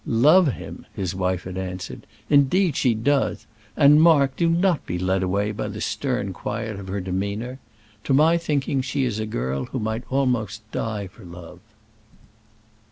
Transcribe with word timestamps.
"Love 0.07 0.53
him!" 0.53 0.87
his 0.95 1.13
wife 1.13 1.43
had 1.43 1.59
answered; 1.59 2.07
"indeed 2.27 2.75
she 2.75 2.95
does; 2.95 3.45
and, 3.77 4.01
Mark, 4.01 4.35
do 4.35 4.49
not 4.49 4.83
be 4.87 4.97
led 4.97 5.21
away 5.21 5.51
by 5.51 5.67
the 5.67 5.79
stern 5.79 6.33
quiet 6.33 6.79
of 6.79 6.87
her 6.87 6.99
demeanour. 6.99 7.59
To 8.05 8.13
my 8.15 8.35
thinking 8.39 8.81
she 8.81 9.05
is 9.05 9.19
a 9.19 9.27
girl 9.27 9.65
who 9.65 9.77
might 9.79 10.03
almost 10.09 10.63
die 10.71 11.05
for 11.05 11.23
love." 11.23 11.59